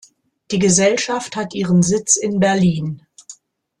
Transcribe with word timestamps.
Die 0.49 0.57
Gesellschaft 0.57 1.35
hat 1.35 1.53
ihren 1.53 1.83
Sitz 1.83 2.15
in 2.15 2.39
Berlin. 2.39 3.05